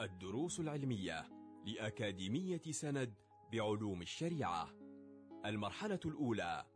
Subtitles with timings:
[0.00, 1.28] الدروس العلمية
[1.64, 3.14] لأكاديمية سند
[3.52, 4.70] بعلوم الشريعة.
[5.46, 6.66] المرحلة الأولى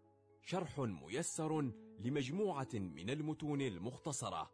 [0.42, 4.50] شرح ميسر لمجموعة من المتون المختصرة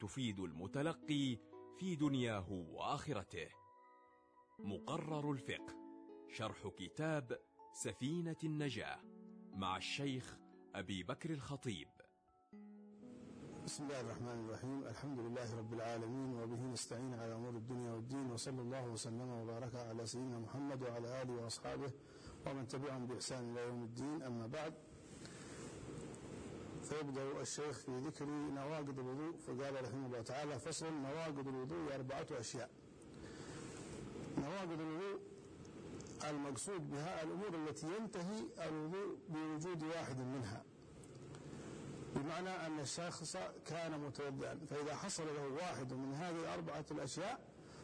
[0.00, 1.38] تفيد المتلقي
[1.78, 3.48] في دنياه وآخرته.
[4.58, 5.76] مقرر الفقه
[6.28, 7.38] شرح كتاب
[7.72, 9.00] سفينة النجاة
[9.54, 10.38] مع الشيخ
[10.74, 11.88] أبي بكر الخطيب.
[13.66, 14.84] بسم الله الرحمن الرحيم.
[14.88, 20.06] الحمد لله رب العالمين وبه نستعين على أمور الدنيا والدين وصلى الله وسلم وبارك على
[20.06, 21.90] سيدنا محمد وعلى آله وأصحابه
[22.46, 24.22] ومن تبعهم بإحسان إلى يوم الدين.
[24.22, 24.74] أما بعد
[26.82, 32.70] فيبدأ الشيخ في ذكر نواقض الوضوء فقال رحمه الله تعالى فصل نواقض الوضوء أربعة أشياء.
[34.38, 35.20] نواقض الوضوء
[36.30, 40.62] المقصود بها الأمور التي ينتهي الوضوء بوجود واحد منها.
[42.30, 44.58] بمعنى أن الشخص كان متوضئا.
[44.70, 47.40] فإذا حصل له واحد من هذه الأربعة الأشياء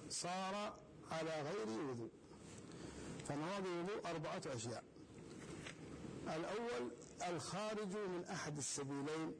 [0.09, 0.79] صار
[1.11, 2.11] على غير وضوء.
[3.29, 4.85] فنواقض الوضوء أربعة أشياء.
[6.25, 6.91] الأول
[7.29, 9.35] الخارج من أحد السبيلين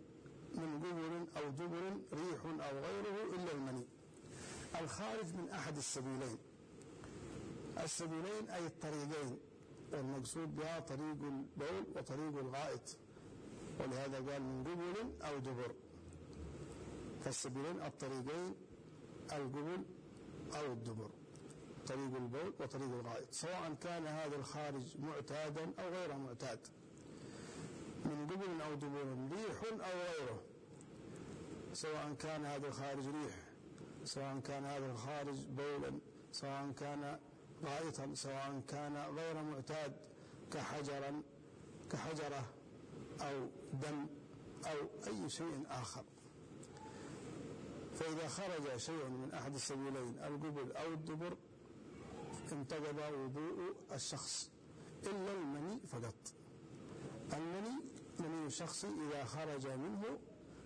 [0.55, 3.87] من قبر أو دبر ريح أو غيره إلا المني.
[4.81, 6.39] الخارج من أحد السبيلين.
[7.79, 9.39] السبيلين أي الطريقين
[9.93, 12.97] والمقصود بها طريق البول وطريق الغائط.
[13.81, 15.75] ولهذا قال من قبل أو دبر.
[17.21, 18.55] فالسبيلين الطريقين
[19.33, 19.85] القبل
[20.57, 21.11] أو الدبر.
[21.87, 23.33] طريق البول وطريق الغائط.
[23.33, 26.59] سواء كان هذا الخارج معتادا أو غير معتاد.
[28.05, 30.43] من قبل أو دبر ريح أو غيره.
[31.73, 33.37] سواء كان هذا الخارج ريح.
[34.05, 35.99] سواء كان هذا الخارج بولا.
[36.33, 37.19] سواء كان
[37.65, 38.15] غائطا.
[38.15, 39.97] سواء كان غير معتاد.
[40.53, 41.23] كحجرا.
[41.91, 42.45] كحجرة.
[43.21, 44.07] أو دم
[44.67, 46.05] أو أي شيء آخر.
[47.95, 51.37] فإذا خرج شيء من أحد السبيلين القبل أو الدبر
[52.53, 54.51] انتقض وضوء الشخص.
[55.07, 56.15] إلا المني فقط.
[57.33, 57.83] المني
[58.21, 60.19] مني الشخص إذا خرج منه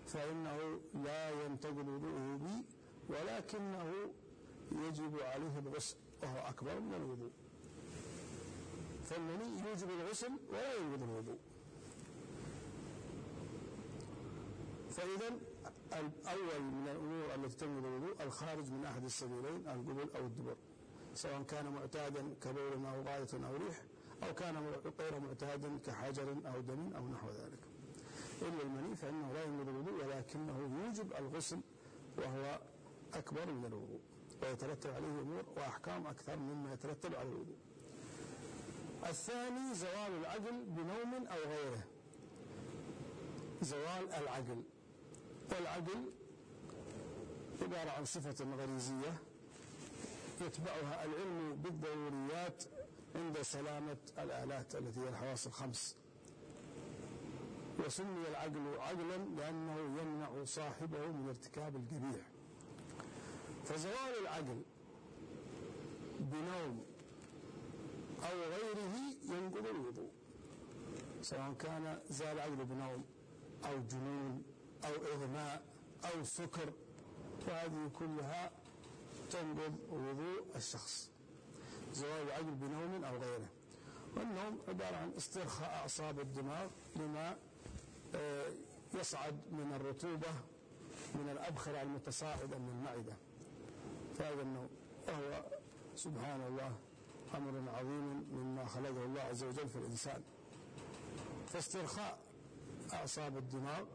[0.07, 2.63] فإنه لا ينتقض وضوءه به
[3.09, 3.93] ولكنه
[4.71, 7.31] يجب عليه الغسل وهو أكبر من الوضوء.
[9.03, 11.37] فالمني يوجب الغسل ولا يوجب الوضوء.
[14.91, 15.37] فإذا
[15.93, 20.55] الأول من الأمور التي تنقض الوضوء الخارج من أحد السبيلين القبل أو الدبر.
[21.13, 23.83] سواء كان معتادا كبول أو غاية أو ريح
[24.23, 24.57] أو كان
[24.99, 27.59] غير معتادا كحجر أو دم أو نحو ذلك.
[28.41, 31.59] إلا المني فإنه لا ينقض الوضوء ولكنه يوجب الغسل
[32.17, 32.59] وهو
[33.13, 33.99] أكبر من الوضوء.
[34.43, 37.57] ويترتب عليه أمور وأحكام أكثر مما يترتب على الوضوء.
[39.09, 41.83] الثاني زوال العقل بنوم أو غيره.
[43.61, 44.63] زوال العقل.
[45.51, 46.11] والعقل
[47.61, 49.17] عبارة عن صفة غريزية
[50.41, 52.63] يتبعها العلم بالضروريات
[53.15, 55.95] عند سلامة الآلات التي هي الحواس الخمس.
[57.85, 62.25] وسمي العقل عقلا لأنه يمنع صاحبه من ارتكاب القبيح
[63.65, 64.61] فزوال العقل
[66.19, 66.85] بنوم
[68.23, 68.95] أو غيره
[69.29, 70.09] ينقض الوضوء
[71.21, 73.05] سواء كان زال العقل بنوم
[73.65, 74.43] أو جنون
[74.85, 75.63] أو إغماء
[76.05, 76.73] أو سكر
[77.47, 78.51] فهذه كلها
[79.29, 81.11] تنقض وضوء الشخص
[81.93, 83.49] زوال العقل بنوم أو غيره.
[84.15, 87.37] والنوم عبارة عن استرخاء أعصاب الدماغ لما
[88.93, 90.31] يصعد من الرطوبة
[91.15, 93.13] من الأبخرة المتصاعدة من المعدة.
[94.17, 94.69] فهذا النوم
[95.07, 95.45] وهو
[95.95, 96.75] سبحان الله
[97.35, 100.21] أمر عظيم مما خلقه الله عز وجل في الإنسان.
[101.47, 102.19] فاسترخاء
[102.93, 103.85] أعصاب الدماغ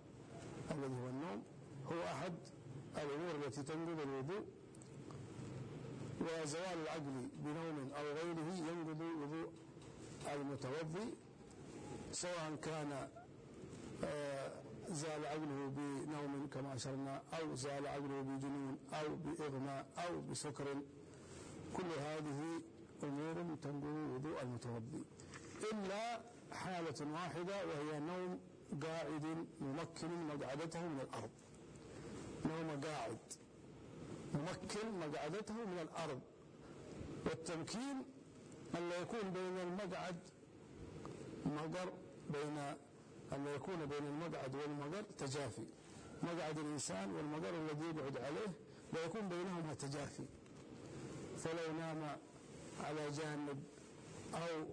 [0.71, 1.43] الذي هو النوم
[1.93, 2.35] هو أحد
[2.97, 4.45] الأمور التي تنقض الوضوء.
[6.21, 9.51] وزوال العقل بنوم أو غيره ينقض وضوء
[10.35, 11.15] المتوضي
[12.13, 13.09] سواء كان
[14.89, 20.67] زال عقله بنوم كما أشرنا أو زال عقله بجنون أو بإغماء أو بسكر.
[21.77, 22.61] كل هذه
[23.03, 23.85] أمور تنقض
[24.15, 25.05] وضوء المتوضي.
[25.73, 26.21] إلا
[26.53, 28.41] حالة واحدة وهي نوم
[28.83, 31.31] قاعد ممكن مقعدته من الأرض.
[32.45, 33.19] نوم قاعد
[34.35, 36.21] ممكن مقعدته من الأرض.
[37.27, 38.05] والتمكين
[38.75, 40.17] أن لا يكون بين المقعد
[41.47, 41.93] مقر
[42.31, 42.59] بين
[43.33, 45.67] أن لا يكون بين المقعد والمقر تجافي.
[46.23, 48.53] مقعد الإنسان والمقر الذي يقعد عليه
[48.93, 50.25] لا يكون بينهما تجافي.
[51.39, 52.19] فلو نام
[52.81, 53.63] على جانب
[54.35, 54.67] أو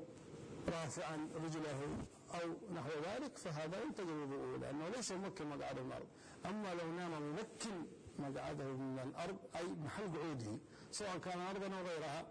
[0.68, 6.08] رافعا رجله أو نحو ذلك فهذا ينتقل وضوءه لأنه ليس ممكن مقعده من الأرض.
[6.46, 7.86] أما لو نام ممكن
[8.20, 10.58] مقعده من الأرض أي محل قعوده
[10.92, 12.26] سواء كان أرضا أو غيرها.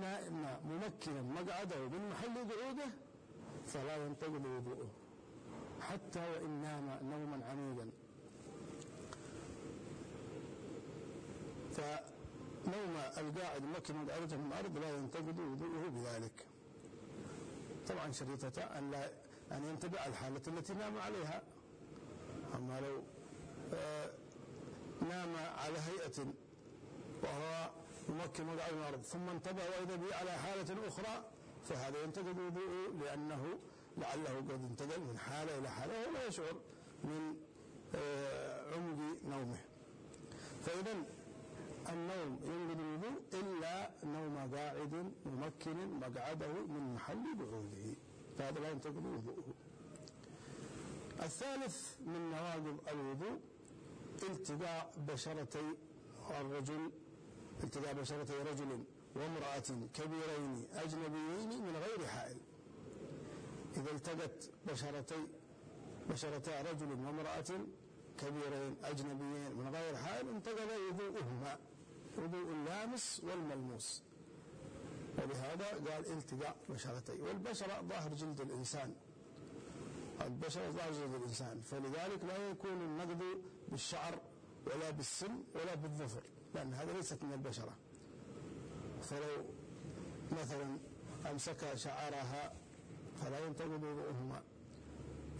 [0.00, 2.88] نائم ممكنا مقعده من محل قعوده
[3.66, 4.88] فلا ينتقض وضوءه
[5.80, 7.90] حتى وإن نام نوما عميقا
[11.72, 16.46] فنوم القاعد مكن مقعدته من الأرض لا ينتقض وضوءه بذلك.
[17.88, 19.10] طبعا شريطة أن لا
[19.52, 21.42] أن ينتبه على الحالة التي نام عليها.
[22.54, 23.02] أما لو
[23.74, 24.10] آه
[25.10, 26.26] نام على هيئة
[27.22, 27.70] وهو
[28.08, 31.24] يمكن من الأرض ثم انتبه وإذا به على حالة أخرى
[31.64, 33.58] فهذا ينتقد وضوءه لأنه
[33.98, 36.54] لعله قد انتقل من حالة إلى حالة ولا يشعر
[37.04, 37.36] من
[37.94, 39.58] آه عمق نومه.
[40.62, 40.92] فإذا
[41.88, 43.77] النوم ينقض الوضوء إلا
[44.38, 47.96] قاعد ممكن مقعده من محل قعوده
[48.38, 49.54] فهذا لا ينتقض وضوءه.
[51.22, 53.40] الثالث من نواقض الوضوء
[54.22, 55.74] التقاء بشرتي
[56.30, 56.90] الرجل
[57.64, 58.84] التقاء بشرتي رجل
[59.16, 62.36] وامرأة كبيرين أجنبيين من غير حائل.
[63.76, 65.26] إذا التقت بشرتي
[66.10, 67.50] بشرتا رجل وامرأة
[68.18, 71.58] كبيرين أجنبيين من غير حائل انتقض وضوءهما.
[72.18, 74.02] وضوء اللامس والملموس.
[75.18, 78.94] ولهذا قال التقاء بشرتي والبشرة ظاهر جلد الإنسان.
[80.22, 83.22] البشرة ظاهر جلد الإنسان فلذلك لا يكون النقض
[83.68, 84.20] بالشعر
[84.66, 86.22] ولا بالسن ولا بالظفر
[86.54, 87.76] لأن هذا ليست من البشرة.
[89.02, 89.44] فلو
[90.32, 90.78] مثلا
[91.30, 92.52] أمسك شعرها
[93.20, 94.42] فلا ينتقض وضوءهما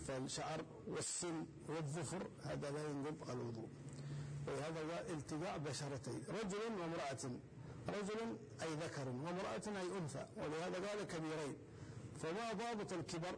[0.07, 3.69] فالشعر والسن والظفر هذا لا ينقض الوضوء.
[4.47, 7.31] ولهذا قال التقاء بشرتي رجل وامرأة.
[7.89, 11.57] رجل أي ذكر وامرأة أي أنثى ولهذا قال كبيرين.
[12.17, 13.35] فما ضابط الكبر؟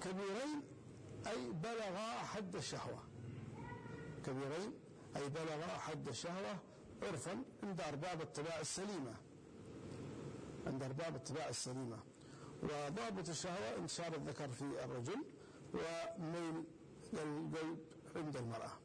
[0.00, 0.62] كبيرين
[1.26, 3.02] أي بلغا حد الشهوة.
[4.26, 4.72] كبيرين
[5.16, 6.58] أي بلغا حد الشهوة
[7.02, 9.14] عرفا عند أرباب الطباع السليمة.
[10.66, 11.98] عند أرباب الطباع السليمة.
[12.62, 15.24] وضابط الشهوة انتشار الذكر في الرجل
[15.74, 16.64] وميل
[17.12, 17.78] القلب
[18.16, 18.81] عند المرأة.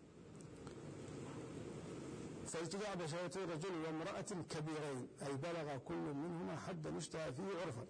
[2.48, 7.86] فالتقاء بشرتي رجل وامرأة كبيرين أي بلغ كل منهما حد مشتهى فيه عرفا.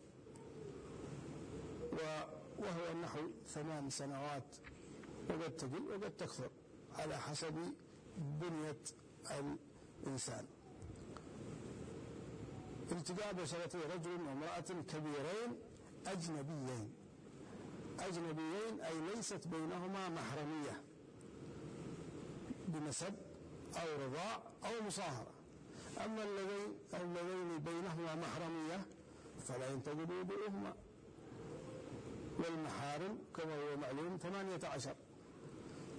[2.57, 4.55] وهو نحو ثمان سنوات
[5.29, 6.49] وقد تقل وقد تكثر
[6.95, 7.73] على حسب
[8.17, 8.83] بنية
[10.03, 10.45] الإنسان.
[12.91, 15.59] التقاء بشرتي رجل وامرأة كبيرين
[16.07, 16.93] أجنبيين.
[17.99, 20.81] أجنبيين أي ليست بينهما محرمية.
[22.67, 23.13] بنسب
[23.81, 24.35] أو رضاع
[24.65, 25.31] أو مصاهرة.
[26.05, 28.85] أما اللذين اللذين بينهما محرمية
[29.47, 30.73] فلا ينتقد وضوءهما
[32.39, 34.95] والمحارم كما هو معلوم ثمانية عشر.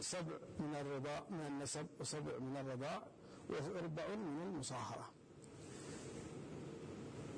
[0.00, 3.02] سبع من الرضاع من النسب وسبع من الرضاع
[3.50, 5.10] وأربع من المصاهرة.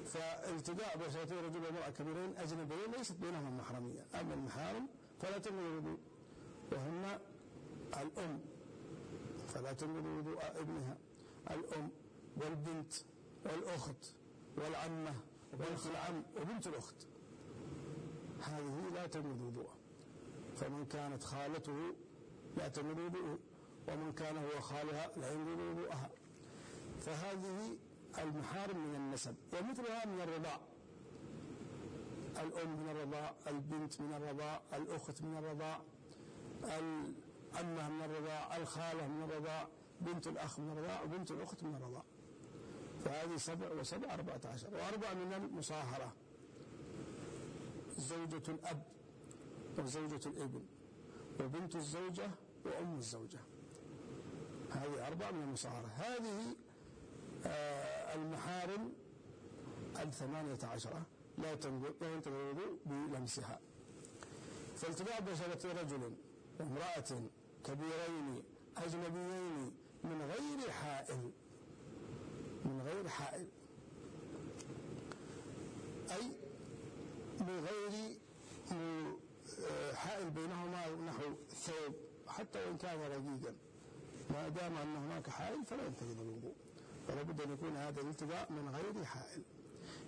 [0.07, 4.07] فالتقاء بشرتي رجل وامرأة كبيرين أجنبيين ليست بينهما محرمية.
[4.21, 4.87] أما المحارم
[5.23, 5.99] فلا تنقض الوضوء
[6.73, 7.19] وهن
[8.01, 8.41] الأم.
[9.51, 10.99] فلا تنقض وضوء ابنها
[11.51, 11.91] الأم
[12.37, 12.93] والبنت
[13.45, 14.15] والأخت
[14.57, 15.15] والعمة
[15.53, 17.07] وبنت العم وبنت الأخت.
[18.43, 19.75] هذه لا تنقض وضوءه
[20.57, 21.95] فمن كانت خالته
[22.57, 23.39] لا تنقض وضوءه
[23.89, 26.11] ومن كان هو خالها لا ينقض وضوءها.
[27.01, 27.77] فهذه
[28.19, 30.61] المحارم من النسب ومثلها من الرضاع.
[32.41, 35.81] الأم من الرضاع البنت من الرضاع الأخت من الرضاع
[37.53, 39.69] العمة من الرضاع الخالة من الرضاع
[40.01, 42.03] بنت الأخ من الرضاع وبنت الأخت من الرضاع
[43.05, 44.75] فهذه سبع وسبع أربعة عشر.
[44.75, 46.13] وأربع من المصاهرة.
[47.99, 48.83] زوجة الأب
[49.79, 50.63] وزوجة الابن.
[51.41, 52.31] وبنت الزوجة
[52.65, 53.39] وأم الزوجة.
[54.71, 55.87] هذه أربع من المصاهرة.
[55.87, 56.57] هذه
[57.47, 58.93] آه المحارم
[60.03, 61.03] الثمانية عشرة
[61.39, 63.61] لا ينتقض الوضوء بلمسها.
[64.77, 66.15] فالتقاء بشرة رجل
[66.61, 67.31] وامرأة
[67.65, 68.43] كبيرين
[68.77, 69.73] أجنبيين
[70.05, 71.31] من غير حائل.
[72.65, 73.47] من غير حائل.
[76.11, 76.33] أي
[77.41, 78.19] من غير
[79.95, 81.95] حائل بينهما نحو ثوب
[82.29, 83.55] حتى وإن كان رقيقا.
[84.31, 86.55] ما دام أن هناك حائل فلا ينتقض الوضوء.
[87.09, 89.43] فلا بد أن يكون هذا الالتقاء من غير حائل.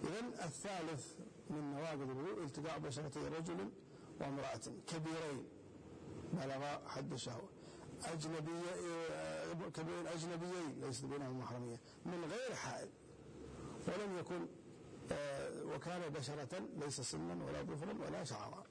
[0.04, 1.14] إذا الثالث
[1.50, 3.70] من نواقض الوضوء التقاء بشرتي رجل
[4.20, 4.60] وامرأة.
[4.86, 5.44] كبيرين.
[6.32, 7.48] بلغ حد الشهوة
[8.04, 8.72] أجنبية
[9.74, 12.88] كبيرين أجنبيين ليست بينهم محرمية من غير حائل.
[13.88, 14.46] ولم يكن
[15.74, 18.64] وكان بشرة ليس سنا ولا ظفرا ولا شعرا.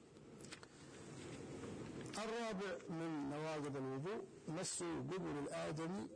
[2.18, 6.06] الرابع من نواقض الوضوء مس قبل الآدمي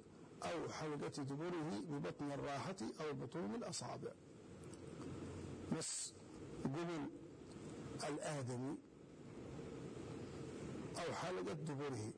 [0.43, 4.13] أو حلقة دبره ببطن الراحة أو بطون الأصابع.
[5.73, 6.15] مس
[6.65, 7.07] قبل
[8.09, 8.77] الآدمي
[10.99, 12.13] أو حلقة دبره.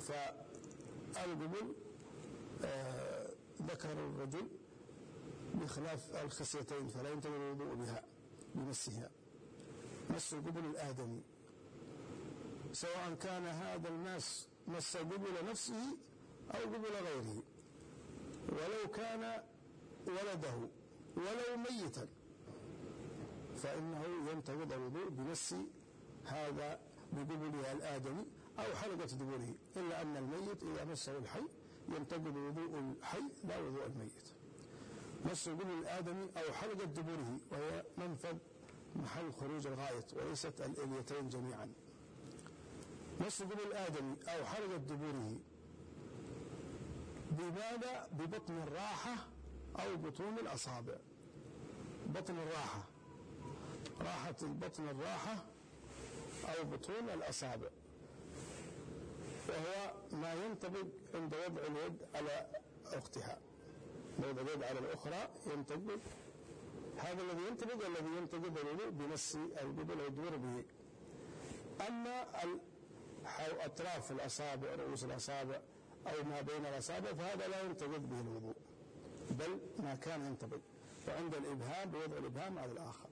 [0.00, 1.74] فالقبل
[2.64, 3.30] آه
[3.62, 4.48] ذكر الرجل
[5.54, 8.04] بخلاف الخصيتين فلا ينتظر الوضوء بها
[8.54, 9.10] بمسها
[10.10, 11.22] مس قبل الآدمي.
[12.72, 15.96] سواء كان هذا المس مس قبل نفسه
[16.50, 17.42] أو قبل غيره.
[18.48, 19.42] ولو كان
[20.06, 20.68] ولده
[21.16, 22.08] ولو ميتا
[23.56, 25.54] فإنه ينتقض الوضوء بمس
[26.24, 26.80] هذا
[27.12, 28.24] بقبله الآدمي
[28.58, 31.42] أو حلقة دبره إلا أن الميت إذا مسه الحي
[31.88, 34.32] ينتقض وضوء الحي لا وضوء الميت.
[35.24, 38.36] مس قبل الآدمي أو حلقة دبره وهي منفذ
[38.96, 41.68] محل خروج الغائط وليست الإليتين جميعا.
[43.20, 45.36] مس قبل الآدمي أو حلقة دبره
[47.30, 49.16] بماذا؟ ببطن الراحة
[49.78, 50.96] أو بطون الأصابع.
[52.06, 52.84] بطن الراحة
[54.00, 55.44] راحة البطن الراحة
[56.46, 57.68] أو بطون الأصابع.
[59.48, 62.46] وهو ما ينطبق عند وضع اليد على
[62.84, 63.38] أختها.
[64.18, 65.98] وضع اليد على الأخرى ينطبق
[66.96, 70.64] هذا الذي ينطبق الذي ينطبق الوضوء بنص القبل والدور به.
[71.88, 72.26] أما
[73.64, 75.60] أطراف الأصابع رؤوس الأصابع
[76.06, 78.54] أو ما بين الأصابع فهذا لا ينطبق به الوضوء
[79.30, 80.60] بل ما كان ينطبق
[81.08, 83.08] وعند الإبهام بوضع الإبهام على الآخر.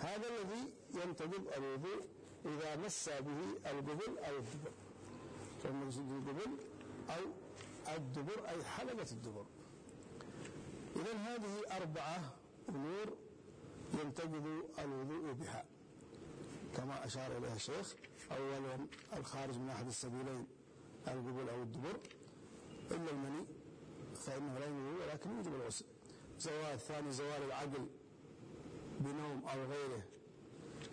[0.00, 2.06] هذا الذي ينتقض الوضوء
[2.44, 4.72] إذا مس به القبل أو الدبر.
[5.62, 6.56] فالمقصود القبل
[7.10, 7.22] أو
[7.96, 9.46] الدبر أي حلقة الدبر.
[10.96, 12.34] إذا هذه أربعة
[12.68, 13.16] أمور
[14.04, 14.46] ينتقض
[14.78, 15.64] الوضوء بها.
[16.76, 17.94] كما أشار إليها الشيخ
[18.32, 20.46] أولا الخارج من أحد السبيلين
[21.08, 22.00] القبل أو الدبر
[22.90, 23.44] إلا المني
[24.14, 25.84] فإنه لا يوجد ولكن يوجب الغسل.
[26.38, 27.86] زوال الثاني زوال العقل
[29.00, 30.02] بنوم أو غيره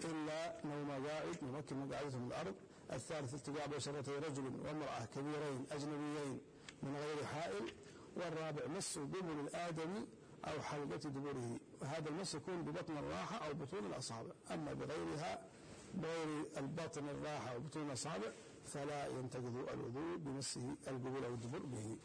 [0.05, 2.55] إلا نوم قائد يمكن مقعدته من الأرض.
[2.93, 6.39] الثالث التقاء بشرتي رجل وامرأة كبيرين أجنبيين
[6.83, 7.71] من غير حائل.
[8.17, 10.05] والرابع مس قبل الآدمي
[10.45, 11.59] أو حلقة دبره.
[11.81, 14.31] وهذا المس يكون ببطن الراحة أو بطون الأصابع.
[14.51, 15.45] أما بغيرها
[15.93, 18.31] بغير البطن الراحة أو بطون الأصابع
[18.65, 21.97] فلا ينتقض الوضوء بمسه القبول أو الدبر به.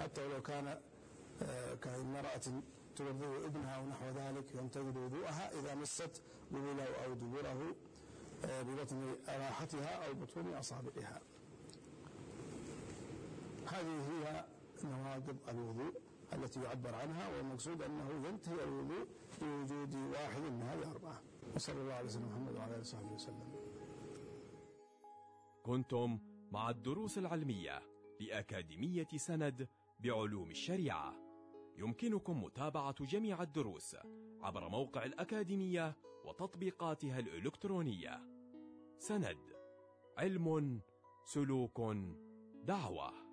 [0.00, 0.80] حتى ولو كان
[1.42, 2.40] آه، كامرأة
[3.00, 7.74] ترضع ابنها أو نحو ذلك ينتقض وضوءها إذا مست قبله أو دبره
[8.44, 11.20] آه، ببطن راحتها أو بطون أصابعها.
[13.66, 14.44] هذه هي
[14.84, 15.92] نواقض الوضوء
[16.32, 19.06] التي يعبر عنها والمقصود أنه ينتهي الوضوء
[19.40, 21.22] بوجود واحد من هذه الأربعة.
[21.54, 23.52] وصلى الله على سيدنا محمد وعلى آله وصحبه وسلم.
[25.62, 26.18] كنتم
[26.52, 27.82] مع الدروس العلمية
[28.20, 29.68] لأكاديمية سند
[30.00, 31.29] بعلوم الشريعة.
[31.80, 33.96] يمكنكم متابعة جميع الدروس
[34.40, 38.20] عبر موقع الأكاديمية وتطبيقاتها الإلكترونية.
[38.98, 39.38] سند
[40.18, 40.80] علم
[41.24, 41.80] سلوك
[42.64, 43.29] دعوة.